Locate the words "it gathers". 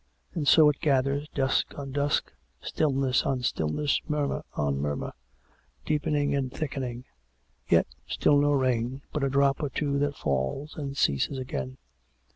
0.67-1.29